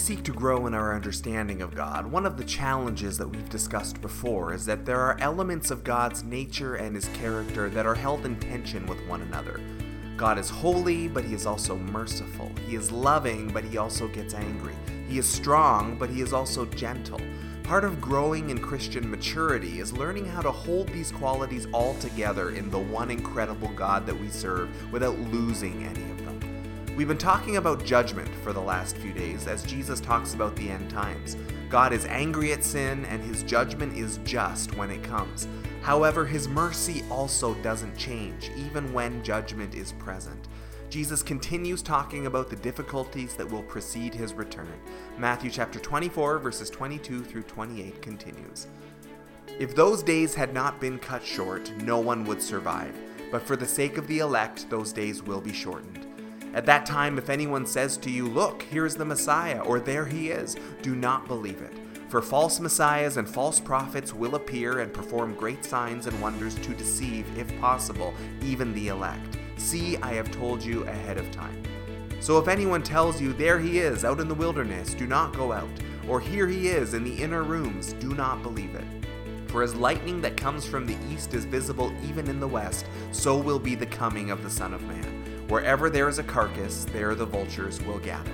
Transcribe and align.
seek 0.00 0.22
to 0.24 0.32
grow 0.32 0.66
in 0.66 0.72
our 0.72 0.94
understanding 0.94 1.60
of 1.60 1.74
God, 1.74 2.06
one 2.06 2.24
of 2.24 2.38
the 2.38 2.44
challenges 2.44 3.18
that 3.18 3.28
we've 3.28 3.50
discussed 3.50 4.00
before 4.00 4.54
is 4.54 4.64
that 4.64 4.86
there 4.86 4.98
are 4.98 5.20
elements 5.20 5.70
of 5.70 5.84
God's 5.84 6.24
nature 6.24 6.76
and 6.76 6.94
his 6.94 7.08
character 7.08 7.68
that 7.68 7.84
are 7.84 7.94
held 7.94 8.24
in 8.24 8.40
tension 8.40 8.86
with 8.86 8.98
one 9.06 9.20
another. 9.20 9.60
God 10.16 10.38
is 10.38 10.48
holy, 10.48 11.06
but 11.06 11.24
he 11.24 11.34
is 11.34 11.44
also 11.44 11.76
merciful. 11.76 12.50
He 12.66 12.76
is 12.76 12.90
loving, 12.90 13.48
but 13.48 13.62
he 13.62 13.76
also 13.76 14.08
gets 14.08 14.32
angry. 14.32 14.74
He 15.06 15.18
is 15.18 15.26
strong, 15.26 15.98
but 15.98 16.08
he 16.08 16.22
is 16.22 16.32
also 16.32 16.64
gentle. 16.64 17.20
Part 17.62 17.84
of 17.84 18.00
growing 18.00 18.50
in 18.50 18.58
Christian 18.58 19.08
maturity 19.08 19.80
is 19.80 19.92
learning 19.92 20.24
how 20.24 20.40
to 20.40 20.50
hold 20.50 20.88
these 20.88 21.12
qualities 21.12 21.68
all 21.72 21.94
together 21.94 22.50
in 22.50 22.70
the 22.70 22.78
one 22.78 23.10
incredible 23.10 23.68
God 23.68 24.06
that 24.06 24.18
we 24.18 24.28
serve 24.28 24.70
without 24.92 25.18
losing 25.18 25.84
any. 25.84 26.09
We've 27.00 27.08
been 27.08 27.16
talking 27.16 27.56
about 27.56 27.86
judgment 27.86 28.28
for 28.44 28.52
the 28.52 28.60
last 28.60 28.94
few 28.98 29.14
days 29.14 29.46
as 29.46 29.62
Jesus 29.62 30.02
talks 30.02 30.34
about 30.34 30.54
the 30.54 30.68
end 30.68 30.90
times. 30.90 31.34
God 31.70 31.94
is 31.94 32.04
angry 32.04 32.52
at 32.52 32.62
sin 32.62 33.06
and 33.06 33.22
his 33.22 33.42
judgment 33.42 33.96
is 33.96 34.18
just 34.22 34.76
when 34.76 34.90
it 34.90 35.02
comes. 35.02 35.48
However, 35.80 36.26
his 36.26 36.46
mercy 36.46 37.02
also 37.10 37.54
doesn't 37.62 37.96
change, 37.96 38.50
even 38.54 38.92
when 38.92 39.24
judgment 39.24 39.74
is 39.74 39.92
present. 39.92 40.48
Jesus 40.90 41.22
continues 41.22 41.80
talking 41.80 42.26
about 42.26 42.50
the 42.50 42.56
difficulties 42.56 43.34
that 43.34 43.50
will 43.50 43.62
precede 43.62 44.12
his 44.12 44.34
return. 44.34 44.78
Matthew 45.16 45.50
chapter 45.50 45.78
24 45.78 46.38
verses 46.38 46.68
22 46.68 47.24
through 47.24 47.44
28 47.44 48.02
continues. 48.02 48.66
If 49.58 49.74
those 49.74 50.02
days 50.02 50.34
had 50.34 50.52
not 50.52 50.82
been 50.82 50.98
cut 50.98 51.24
short, 51.24 51.72
no 51.78 51.98
one 51.98 52.24
would 52.24 52.42
survive, 52.42 52.94
but 53.30 53.40
for 53.40 53.56
the 53.56 53.64
sake 53.64 53.96
of 53.96 54.06
the 54.06 54.18
elect, 54.18 54.68
those 54.68 54.92
days 54.92 55.22
will 55.22 55.40
be 55.40 55.54
shortened. 55.54 56.06
At 56.52 56.66
that 56.66 56.84
time, 56.84 57.16
if 57.16 57.30
anyone 57.30 57.64
says 57.64 57.96
to 57.98 58.10
you, 58.10 58.26
Look, 58.28 58.62
here 58.62 58.84
is 58.84 58.96
the 58.96 59.04
Messiah, 59.04 59.60
or 59.60 59.78
there 59.78 60.04
he 60.04 60.30
is, 60.30 60.56
do 60.82 60.96
not 60.96 61.28
believe 61.28 61.60
it. 61.62 61.72
For 62.08 62.20
false 62.20 62.58
messiahs 62.58 63.18
and 63.18 63.28
false 63.28 63.60
prophets 63.60 64.12
will 64.12 64.34
appear 64.34 64.80
and 64.80 64.92
perform 64.92 65.34
great 65.34 65.64
signs 65.64 66.08
and 66.08 66.20
wonders 66.20 66.56
to 66.56 66.74
deceive, 66.74 67.24
if 67.38 67.56
possible, 67.60 68.12
even 68.42 68.74
the 68.74 68.88
elect. 68.88 69.38
See, 69.58 69.96
I 69.98 70.14
have 70.14 70.32
told 70.32 70.60
you 70.60 70.82
ahead 70.88 71.18
of 71.18 71.30
time. 71.30 71.62
So 72.18 72.36
if 72.38 72.48
anyone 72.48 72.82
tells 72.82 73.20
you, 73.20 73.32
There 73.32 73.60
he 73.60 73.78
is, 73.78 74.04
out 74.04 74.18
in 74.18 74.26
the 74.26 74.34
wilderness, 74.34 74.92
do 74.92 75.06
not 75.06 75.36
go 75.36 75.52
out, 75.52 75.70
or 76.08 76.18
Here 76.18 76.48
he 76.48 76.66
is 76.66 76.94
in 76.94 77.04
the 77.04 77.22
inner 77.22 77.44
rooms, 77.44 77.92
do 77.92 78.08
not 78.08 78.42
believe 78.42 78.74
it. 78.74 78.84
For 79.46 79.62
as 79.62 79.76
lightning 79.76 80.20
that 80.22 80.36
comes 80.36 80.66
from 80.66 80.86
the 80.86 80.96
east 81.12 81.32
is 81.32 81.44
visible 81.44 81.92
even 82.04 82.28
in 82.28 82.40
the 82.40 82.48
west, 82.48 82.86
so 83.12 83.36
will 83.36 83.58
be 83.60 83.76
the 83.76 83.86
coming 83.86 84.32
of 84.32 84.42
the 84.42 84.50
Son 84.50 84.74
of 84.74 84.82
Man. 84.82 85.19
Wherever 85.50 85.90
there 85.90 86.08
is 86.08 86.20
a 86.20 86.22
carcass, 86.22 86.84
there 86.92 87.16
the 87.16 87.26
vultures 87.26 87.82
will 87.82 87.98
gather. 87.98 88.30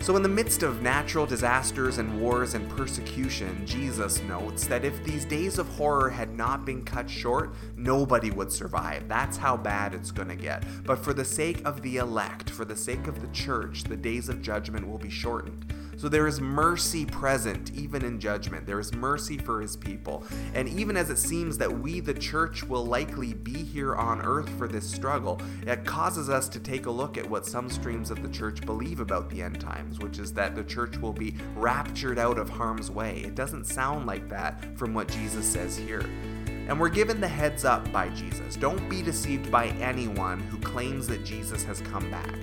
So, 0.00 0.14
in 0.14 0.22
the 0.22 0.28
midst 0.28 0.62
of 0.62 0.82
natural 0.82 1.24
disasters 1.24 1.96
and 1.96 2.20
wars 2.20 2.52
and 2.52 2.68
persecution, 2.76 3.64
Jesus 3.64 4.20
notes 4.24 4.66
that 4.66 4.84
if 4.84 5.02
these 5.02 5.24
days 5.24 5.58
of 5.58 5.66
horror 5.68 6.10
had 6.10 6.36
not 6.36 6.66
been 6.66 6.84
cut 6.84 7.08
short, 7.08 7.54
nobody 7.74 8.30
would 8.30 8.52
survive. 8.52 9.08
That's 9.08 9.38
how 9.38 9.56
bad 9.56 9.94
it's 9.94 10.10
going 10.10 10.28
to 10.28 10.36
get. 10.36 10.62
But 10.84 10.98
for 10.98 11.14
the 11.14 11.24
sake 11.24 11.62
of 11.64 11.80
the 11.80 11.96
elect, 11.96 12.50
for 12.50 12.66
the 12.66 12.76
sake 12.76 13.06
of 13.06 13.22
the 13.22 13.28
church, 13.28 13.84
the 13.84 13.96
days 13.96 14.28
of 14.28 14.42
judgment 14.42 14.86
will 14.86 14.98
be 14.98 15.08
shortened. 15.08 15.72
So 16.00 16.08
there 16.08 16.26
is 16.26 16.40
mercy 16.40 17.04
present 17.04 17.72
even 17.74 18.02
in 18.02 18.18
judgment. 18.18 18.64
There 18.64 18.80
is 18.80 18.94
mercy 18.94 19.36
for 19.36 19.60
his 19.60 19.76
people. 19.76 20.24
And 20.54 20.66
even 20.66 20.96
as 20.96 21.10
it 21.10 21.18
seems 21.18 21.58
that 21.58 21.70
we, 21.70 22.00
the 22.00 22.14
church, 22.14 22.64
will 22.64 22.86
likely 22.86 23.34
be 23.34 23.62
here 23.62 23.94
on 23.94 24.22
earth 24.22 24.48
for 24.56 24.66
this 24.66 24.90
struggle, 24.90 25.42
it 25.66 25.84
causes 25.84 26.30
us 26.30 26.48
to 26.48 26.58
take 26.58 26.86
a 26.86 26.90
look 26.90 27.18
at 27.18 27.28
what 27.28 27.44
some 27.44 27.68
streams 27.68 28.10
of 28.10 28.22
the 28.22 28.30
church 28.30 28.62
believe 28.62 29.00
about 29.00 29.28
the 29.28 29.42
end 29.42 29.60
times, 29.60 29.98
which 29.98 30.18
is 30.18 30.32
that 30.32 30.56
the 30.56 30.64
church 30.64 30.96
will 30.96 31.12
be 31.12 31.36
raptured 31.54 32.18
out 32.18 32.38
of 32.38 32.48
harm's 32.48 32.90
way. 32.90 33.18
It 33.18 33.34
doesn't 33.34 33.66
sound 33.66 34.06
like 34.06 34.26
that 34.30 34.78
from 34.78 34.94
what 34.94 35.08
Jesus 35.08 35.44
says 35.44 35.76
here. 35.76 36.08
And 36.66 36.80
we're 36.80 36.88
given 36.88 37.20
the 37.20 37.28
heads 37.28 37.66
up 37.66 37.92
by 37.92 38.08
Jesus. 38.08 38.56
Don't 38.56 38.88
be 38.88 39.02
deceived 39.02 39.50
by 39.50 39.66
anyone 39.82 40.40
who 40.40 40.56
claims 40.60 41.06
that 41.08 41.26
Jesus 41.26 41.62
has 41.64 41.82
come 41.82 42.10
back. 42.10 42.38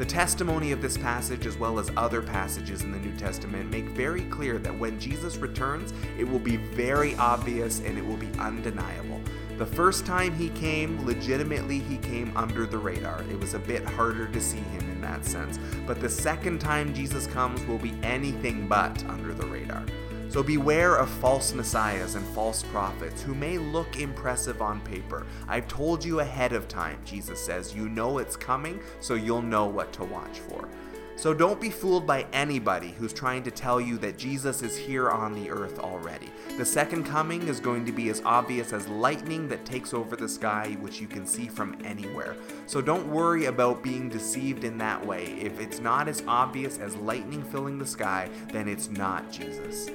The 0.00 0.06
testimony 0.06 0.72
of 0.72 0.80
this 0.80 0.96
passage, 0.96 1.44
as 1.44 1.58
well 1.58 1.78
as 1.78 1.90
other 1.94 2.22
passages 2.22 2.80
in 2.80 2.90
the 2.90 2.98
New 2.98 3.14
Testament, 3.18 3.70
make 3.70 3.84
very 3.84 4.22
clear 4.22 4.56
that 4.56 4.78
when 4.78 4.98
Jesus 4.98 5.36
returns, 5.36 5.92
it 6.18 6.24
will 6.24 6.38
be 6.38 6.56
very 6.56 7.14
obvious 7.16 7.80
and 7.80 7.98
it 7.98 8.06
will 8.06 8.16
be 8.16 8.30
undeniable. 8.38 9.20
The 9.58 9.66
first 9.66 10.06
time 10.06 10.34
he 10.34 10.48
came, 10.48 11.04
legitimately, 11.04 11.80
he 11.80 11.98
came 11.98 12.34
under 12.34 12.64
the 12.64 12.78
radar. 12.78 13.22
It 13.30 13.38
was 13.38 13.52
a 13.52 13.58
bit 13.58 13.84
harder 13.84 14.26
to 14.26 14.40
see 14.40 14.56
him 14.56 14.90
in 14.90 15.02
that 15.02 15.26
sense. 15.26 15.58
But 15.86 16.00
the 16.00 16.08
second 16.08 16.62
time 16.62 16.94
Jesus 16.94 17.26
comes 17.26 17.62
will 17.66 17.76
be 17.76 17.92
anything 18.02 18.68
but 18.68 19.04
under 19.04 19.34
the 19.34 19.44
radar. 19.48 19.84
So 20.30 20.44
beware 20.44 20.94
of 20.94 21.10
false 21.10 21.52
messiahs 21.52 22.14
and 22.14 22.24
false 22.28 22.62
prophets 22.62 23.20
who 23.20 23.34
may 23.34 23.58
look 23.58 23.98
impressive 23.98 24.62
on 24.62 24.80
paper. 24.82 25.26
I've 25.48 25.66
told 25.66 26.04
you 26.04 26.20
ahead 26.20 26.52
of 26.52 26.68
time, 26.68 27.00
Jesus 27.04 27.44
says. 27.44 27.74
You 27.74 27.88
know 27.88 28.18
it's 28.18 28.36
coming, 28.36 28.78
so 29.00 29.14
you'll 29.14 29.42
know 29.42 29.66
what 29.66 29.92
to 29.94 30.04
watch 30.04 30.38
for. 30.38 30.68
So 31.16 31.34
don't 31.34 31.60
be 31.60 31.68
fooled 31.68 32.06
by 32.06 32.26
anybody 32.32 32.92
who's 32.92 33.12
trying 33.12 33.42
to 33.42 33.50
tell 33.50 33.80
you 33.80 33.98
that 33.98 34.18
Jesus 34.18 34.62
is 34.62 34.76
here 34.76 35.10
on 35.10 35.34
the 35.34 35.50
earth 35.50 35.80
already. 35.80 36.30
The 36.56 36.64
second 36.64 37.06
coming 37.06 37.48
is 37.48 37.58
going 37.58 37.84
to 37.86 37.92
be 37.92 38.08
as 38.08 38.22
obvious 38.24 38.72
as 38.72 38.86
lightning 38.86 39.48
that 39.48 39.64
takes 39.64 39.92
over 39.92 40.14
the 40.14 40.28
sky, 40.28 40.76
which 40.80 41.00
you 41.00 41.08
can 41.08 41.26
see 41.26 41.48
from 41.48 41.76
anywhere. 41.84 42.36
So 42.66 42.80
don't 42.80 43.08
worry 43.08 43.46
about 43.46 43.82
being 43.82 44.08
deceived 44.08 44.62
in 44.62 44.78
that 44.78 45.04
way. 45.04 45.24
If 45.40 45.58
it's 45.58 45.80
not 45.80 46.06
as 46.06 46.22
obvious 46.28 46.78
as 46.78 46.94
lightning 46.94 47.42
filling 47.42 47.78
the 47.78 47.86
sky, 47.86 48.30
then 48.52 48.68
it's 48.68 48.88
not 48.88 49.32
Jesus. 49.32 49.90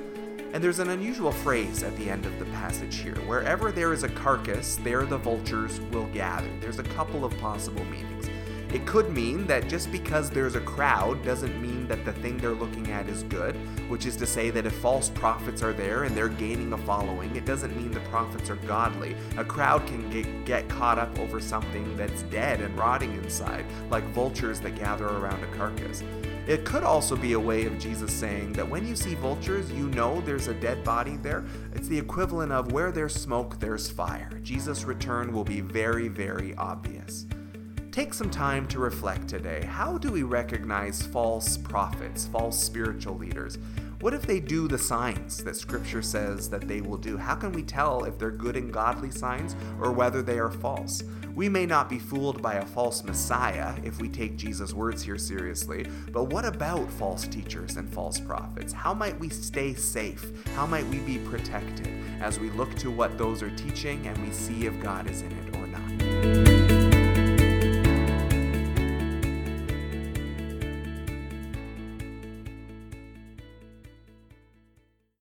And 0.53 0.63
there's 0.63 0.79
an 0.79 0.89
unusual 0.89 1.31
phrase 1.31 1.83
at 1.83 1.95
the 1.97 2.09
end 2.09 2.25
of 2.25 2.39
the 2.39 2.45
passage 2.45 2.97
here. 2.97 3.15
Wherever 3.27 3.71
there 3.71 3.93
is 3.93 4.03
a 4.03 4.09
carcass, 4.09 4.77
there 4.77 5.05
the 5.05 5.17
vultures 5.17 5.79
will 5.91 6.07
gather. 6.07 6.49
There's 6.61 6.79
a 6.79 6.83
couple 6.83 7.25
of 7.25 7.37
possible 7.39 7.83
meanings. 7.85 8.29
It 8.75 8.85
could 8.85 9.09
mean 9.09 9.47
that 9.47 9.69
just 9.69 9.89
because 9.89 10.29
there's 10.29 10.55
a 10.55 10.59
crowd 10.59 11.23
doesn't 11.23 11.61
mean 11.61 11.87
that 11.87 12.03
the 12.03 12.11
thing 12.11 12.37
they're 12.37 12.51
looking 12.51 12.91
at 12.91 13.07
is 13.07 13.23
good, 13.23 13.55
which 13.89 14.05
is 14.05 14.17
to 14.17 14.25
say 14.25 14.49
that 14.49 14.65
if 14.65 14.75
false 14.75 15.09
prophets 15.09 15.63
are 15.63 15.71
there 15.71 16.03
and 16.03 16.13
they're 16.13 16.27
gaining 16.27 16.73
a 16.73 16.77
following, 16.79 17.33
it 17.37 17.45
doesn't 17.45 17.73
mean 17.77 17.91
the 17.91 18.01
prophets 18.01 18.49
are 18.49 18.57
godly. 18.57 19.15
A 19.37 19.45
crowd 19.45 19.87
can 19.87 20.09
get, 20.09 20.45
get 20.45 20.67
caught 20.67 20.99
up 20.99 21.17
over 21.19 21.39
something 21.39 21.95
that's 21.95 22.23
dead 22.23 22.59
and 22.59 22.77
rotting 22.77 23.13
inside, 23.13 23.65
like 23.89 24.03
vultures 24.09 24.59
that 24.59 24.75
gather 24.75 25.07
around 25.07 25.41
a 25.41 25.55
carcass. 25.55 26.03
It 26.47 26.63
could 26.63 26.83
also 26.83 27.15
be 27.15 27.33
a 27.33 27.39
way 27.39 27.65
of 27.65 27.79
Jesus 27.79 28.13
saying 28.13 28.53
that 28.53 28.69
when 28.69 28.87
you 28.87 28.95
see 28.95 29.15
vultures, 29.15 29.71
you 29.71 29.89
know 29.89 30.21
there's 30.21 30.47
a 30.47 30.53
dead 30.53 30.83
body 30.83 31.17
there. 31.17 31.43
It's 31.73 31.87
the 31.87 31.97
equivalent 31.97 32.51
of 32.51 32.71
where 32.71 32.91
there's 32.91 33.15
smoke, 33.15 33.59
there's 33.59 33.89
fire. 33.89 34.29
Jesus' 34.43 34.83
return 34.83 35.33
will 35.33 35.43
be 35.43 35.61
very, 35.61 36.07
very 36.07 36.53
obvious. 36.53 37.25
Take 37.91 38.13
some 38.13 38.29
time 38.29 38.67
to 38.67 38.77
reflect 38.77 39.27
today. 39.27 39.65
How 39.65 39.97
do 39.97 40.11
we 40.11 40.21
recognize 40.21 41.01
false 41.01 41.57
prophets, 41.57 42.27
false 42.27 42.61
spiritual 42.61 43.17
leaders? 43.17 43.57
What 44.01 44.13
if 44.13 44.23
they 44.23 44.41
do 44.41 44.67
the 44.67 44.77
signs 44.77 45.43
that 45.45 45.55
Scripture 45.55 46.01
says 46.01 46.49
that 46.49 46.67
they 46.67 46.81
will 46.81 46.97
do? 46.97 47.17
How 47.17 47.33
can 47.33 47.53
we 47.53 47.63
tell 47.63 48.03
if 48.03 48.19
they're 48.19 48.29
good 48.29 48.57
and 48.57 48.71
godly 48.71 49.09
signs 49.09 49.55
or 49.79 49.91
whether 49.91 50.21
they 50.21 50.37
are 50.37 50.51
false? 50.51 51.01
We 51.33 51.47
may 51.49 51.65
not 51.65 51.89
be 51.89 51.97
fooled 51.97 52.41
by 52.41 52.55
a 52.55 52.65
false 52.65 53.03
Messiah 53.03 53.73
if 53.83 53.99
we 53.99 54.09
take 54.09 54.35
Jesus' 54.35 54.73
words 54.73 55.01
here 55.01 55.17
seriously, 55.17 55.87
but 56.11 56.25
what 56.25 56.45
about 56.45 56.89
false 56.91 57.25
teachers 57.27 57.77
and 57.77 57.89
false 57.89 58.19
prophets? 58.19 58.73
How 58.73 58.93
might 58.93 59.19
we 59.19 59.29
stay 59.29 59.73
safe? 59.73 60.45
How 60.55 60.65
might 60.65 60.87
we 60.87 60.99
be 60.99 61.17
protected 61.17 61.89
as 62.21 62.39
we 62.39 62.49
look 62.51 62.75
to 62.75 62.91
what 62.91 63.17
those 63.17 63.41
are 63.41 63.55
teaching 63.55 64.07
and 64.07 64.17
we 64.25 64.31
see 64.31 64.65
if 64.65 64.79
God 64.81 65.09
is 65.09 65.21
in 65.21 65.31
it 65.31 65.55